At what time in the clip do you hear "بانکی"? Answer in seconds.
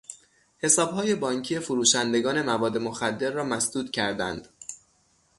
1.15-1.59